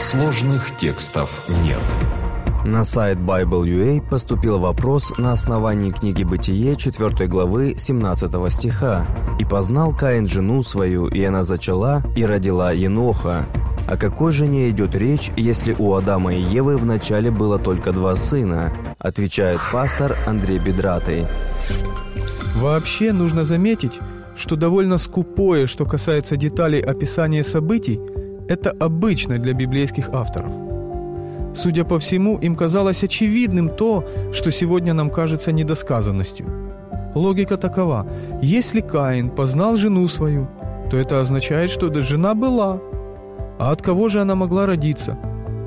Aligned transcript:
Сложных 0.00 0.74
текстов 0.78 1.46
нет. 1.62 1.78
На 2.64 2.84
сайт 2.84 3.18
Bible.ua 3.18 4.00
поступил 4.08 4.58
вопрос 4.58 5.12
на 5.18 5.32
основании 5.32 5.90
книги 5.90 6.24
«Бытие» 6.24 6.74
4 6.74 7.28
главы 7.28 7.74
17 7.76 8.50
стиха. 8.50 9.06
«И 9.38 9.44
познал 9.44 9.94
Каин 9.94 10.26
жену 10.26 10.62
свою, 10.62 11.06
и 11.06 11.22
она 11.22 11.42
зачала, 11.42 12.02
и 12.16 12.24
родила 12.24 12.72
Еноха». 12.72 13.44
О 13.86 13.98
какой 13.98 14.32
жене 14.32 14.70
идет 14.70 14.94
речь, 14.94 15.30
если 15.36 15.76
у 15.78 15.92
Адама 15.92 16.34
и 16.34 16.40
Евы 16.40 16.78
вначале 16.78 17.30
было 17.30 17.58
только 17.58 17.92
два 17.92 18.16
сына? 18.16 18.72
Отвечает 18.98 19.60
пастор 19.70 20.16
Андрей 20.26 20.58
Бедратый. 20.58 21.26
Вообще 22.56 23.12
нужно 23.12 23.44
заметить, 23.44 23.98
что 24.34 24.56
довольно 24.56 24.96
скупое, 24.96 25.66
что 25.66 25.84
касается 25.84 26.36
деталей 26.36 26.80
описания 26.80 27.44
событий, 27.44 28.00
это 28.50 28.72
обычно 28.80 29.38
для 29.38 29.52
библейских 29.52 30.10
авторов. 30.12 30.52
Судя 31.54 31.84
по 31.84 32.00
всему, 32.00 32.36
им 32.38 32.56
казалось 32.56 33.04
очевидным 33.04 33.68
то, 33.68 34.04
что 34.32 34.50
сегодня 34.50 34.92
нам 34.92 35.08
кажется 35.10 35.52
недосказанностью. 35.52 36.46
Логика 37.14 37.56
такова. 37.56 38.06
Если 38.42 38.80
Каин 38.80 39.30
познал 39.30 39.76
жену 39.76 40.08
свою, 40.08 40.48
то 40.90 40.96
это 40.96 41.20
означает, 41.20 41.70
что 41.70 41.90
да 41.90 42.00
жена 42.00 42.34
была. 42.34 42.80
А 43.60 43.70
от 43.70 43.82
кого 43.82 44.08
же 44.08 44.20
она 44.20 44.34
могла 44.34 44.66
родиться? 44.66 45.16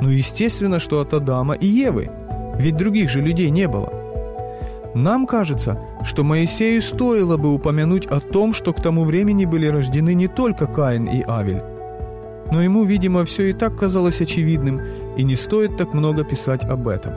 Ну, 0.00 0.08
естественно, 0.08 0.80
что 0.80 1.00
от 1.00 1.12
Адама 1.12 1.54
и 1.54 1.66
Евы. 1.66 2.10
Ведь 2.56 2.76
других 2.78 3.10
же 3.10 3.20
людей 3.20 3.50
не 3.50 3.68
было. 3.68 3.92
Нам 4.94 5.26
кажется, 5.26 5.78
что 6.04 6.24
Моисею 6.24 6.80
стоило 6.80 7.36
бы 7.36 7.52
упомянуть 7.52 8.06
о 8.06 8.20
том, 8.20 8.54
что 8.54 8.72
к 8.72 8.82
тому 8.82 9.04
времени 9.04 9.44
были 9.44 9.66
рождены 9.66 10.14
не 10.14 10.28
только 10.28 10.66
Каин 10.66 11.04
и 11.04 11.22
Авель, 11.28 11.62
но 12.50 12.62
ему, 12.62 12.84
видимо, 12.84 13.24
все 13.24 13.50
и 13.50 13.52
так 13.52 13.78
казалось 13.78 14.20
очевидным, 14.20 14.80
и 15.16 15.22
не 15.22 15.36
стоит 15.36 15.76
так 15.76 15.94
много 15.94 16.24
писать 16.24 16.64
об 16.64 16.88
этом. 16.88 17.12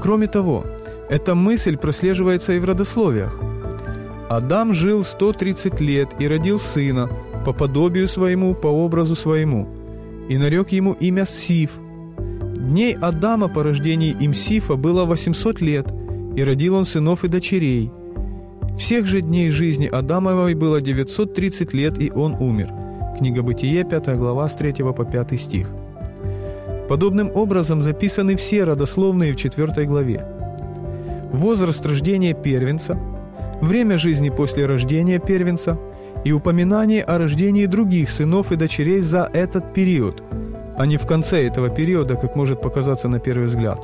Кроме 0.00 0.26
того, 0.26 0.64
эта 1.08 1.34
мысль 1.34 1.76
прослеживается 1.76 2.52
и 2.52 2.58
в 2.58 2.64
родословиях. 2.64 3.36
Адам 4.28 4.74
жил 4.74 5.02
130 5.02 5.80
лет 5.80 6.08
и 6.18 6.28
родил 6.28 6.58
сына, 6.58 7.10
по 7.44 7.52
подобию 7.52 8.06
своему, 8.08 8.54
по 8.54 8.68
образу 8.68 9.14
своему, 9.14 9.68
и 10.28 10.38
нарек 10.38 10.70
ему 10.70 10.92
имя 10.92 11.26
Сиф. 11.26 11.72
Дней 12.56 12.94
Адама 12.94 13.48
по 13.48 13.64
рождении 13.64 14.16
им 14.20 14.32
Сифа 14.32 14.76
было 14.76 15.04
800 15.04 15.60
лет, 15.60 15.92
и 16.36 16.44
родил 16.44 16.76
он 16.76 16.86
сынов 16.86 17.24
и 17.24 17.28
дочерей. 17.28 17.90
Всех 18.78 19.06
же 19.06 19.20
дней 19.20 19.50
жизни 19.50 19.86
Адамовой 19.86 20.54
было 20.54 20.80
930 20.80 21.74
лет, 21.74 22.00
и 22.00 22.10
он 22.10 22.34
умер– 22.34 22.68
Книга 23.16 23.42
Бытие, 23.42 23.84
5 23.84 24.16
глава, 24.16 24.48
с 24.48 24.54
3 24.54 24.72
по 24.72 25.04
5 25.04 25.40
стих. 25.40 25.68
Подобным 26.88 27.30
образом 27.34 27.82
записаны 27.82 28.36
все 28.36 28.64
родословные 28.64 29.32
в 29.32 29.36
4 29.36 29.86
главе. 29.86 30.26
Возраст 31.32 31.84
рождения 31.86 32.34
первенца, 32.34 32.98
время 33.60 33.98
жизни 33.98 34.30
после 34.30 34.66
рождения 34.66 35.18
первенца 35.18 35.78
и 36.24 36.32
упоминание 36.32 37.02
о 37.02 37.18
рождении 37.18 37.66
других 37.66 38.10
сынов 38.10 38.50
и 38.50 38.56
дочерей 38.56 39.00
за 39.00 39.28
этот 39.32 39.74
период, 39.74 40.22
а 40.76 40.86
не 40.86 40.96
в 40.96 41.06
конце 41.06 41.46
этого 41.46 41.68
периода, 41.68 42.16
как 42.16 42.34
может 42.34 42.60
показаться 42.60 43.08
на 43.08 43.18
первый 43.18 43.46
взгляд. 43.46 43.80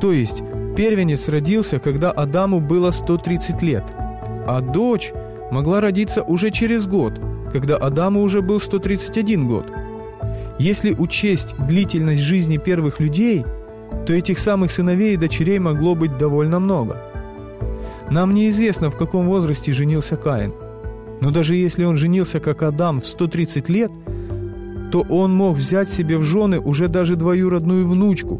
То 0.00 0.12
есть, 0.12 0.42
первенец 0.76 1.28
родился, 1.28 1.78
когда 1.78 2.10
Адаму 2.10 2.60
было 2.60 2.90
130 2.90 3.62
лет, 3.62 3.84
а 4.46 4.60
дочь 4.60 5.12
могла 5.50 5.80
родиться 5.80 6.22
уже 6.22 6.50
через 6.50 6.86
год– 6.86 7.20
когда 7.56 7.78
Адаму 7.78 8.20
уже 8.20 8.42
был 8.42 8.60
131 8.60 9.48
год. 9.48 9.64
Если 10.58 10.92
учесть 10.92 11.54
длительность 11.56 12.20
жизни 12.20 12.58
первых 12.58 13.00
людей, 13.00 13.46
то 14.04 14.12
этих 14.12 14.38
самых 14.38 14.70
сыновей 14.70 15.14
и 15.14 15.16
дочерей 15.16 15.58
могло 15.58 15.94
быть 15.94 16.18
довольно 16.18 16.60
много. 16.60 17.02
Нам 18.10 18.34
неизвестно, 18.34 18.90
в 18.90 18.96
каком 18.98 19.26
возрасте 19.26 19.72
женился 19.72 20.18
Каин. 20.18 20.52
Но 21.22 21.30
даже 21.30 21.56
если 21.56 21.84
он 21.84 21.96
женился 21.96 22.40
как 22.40 22.62
Адам 22.62 23.00
в 23.00 23.06
130 23.06 23.70
лет, 23.70 23.90
то 24.92 25.00
он 25.08 25.34
мог 25.34 25.56
взять 25.56 25.90
себе 25.90 26.18
в 26.18 26.22
жены 26.24 26.60
уже 26.60 26.88
даже 26.88 27.16
двоюродную 27.16 27.88
внучку, 27.88 28.38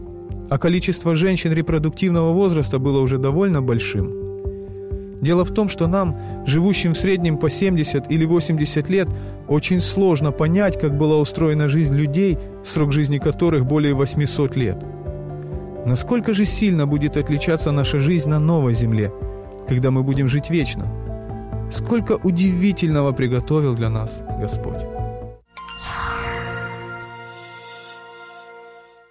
а 0.51 0.59
количество 0.59 1.17
женщин 1.17 1.53
репродуктивного 1.53 2.35
возраста 2.35 2.79
было 2.79 3.01
уже 3.01 3.17
довольно 3.17 3.63
большим. 3.63 4.26
Дело 5.21 5.45
в 5.45 5.51
том, 5.51 5.69
что 5.69 5.87
нам, 5.87 6.17
живущим 6.47 6.95
в 6.95 6.99
среднем 6.99 7.39
по 7.39 7.49
70 7.49 8.11
или 8.11 8.25
80 8.25 8.89
лет, 8.89 9.09
очень 9.49 9.81
сложно 9.81 10.33
понять, 10.33 10.79
как 10.79 10.97
была 10.97 11.19
устроена 11.19 11.69
жизнь 11.69 11.95
людей, 11.95 12.39
срок 12.65 12.93
жизни 12.93 13.19
которых 13.19 13.65
более 13.65 13.95
800 13.95 14.57
лет. 14.57 14.85
Насколько 15.87 16.35
же 16.35 16.45
сильно 16.45 16.87
будет 16.87 17.17
отличаться 17.17 17.71
наша 17.71 18.01
жизнь 18.01 18.29
на 18.29 18.39
новой 18.39 18.75
земле, 18.75 19.13
когда 19.69 19.91
мы 19.91 20.03
будем 20.03 20.29
жить 20.29 20.51
вечно? 20.51 20.87
Сколько 21.71 22.19
удивительного 22.23 23.13
приготовил 23.13 23.75
для 23.75 23.89
нас 23.89 24.23
Господь. 24.41 24.85